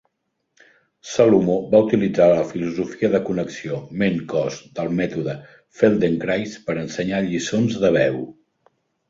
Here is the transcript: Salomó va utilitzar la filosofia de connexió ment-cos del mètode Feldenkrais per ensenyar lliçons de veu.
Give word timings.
Salomó 1.09 1.57
va 1.73 1.81
utilitzar 1.87 2.25
la 2.31 2.45
filosofia 2.51 3.11
de 3.17 3.19
connexió 3.27 3.77
ment-cos 4.05 4.57
del 4.81 4.91
mètode 5.03 5.37
Feldenkrais 5.83 6.59
per 6.67 6.79
ensenyar 6.87 7.23
lliçons 7.31 7.79
de 7.87 7.95
veu. 8.01 8.21